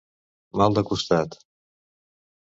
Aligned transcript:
Mal 0.61 0.77
de 0.77 0.83
costat. 0.91 1.37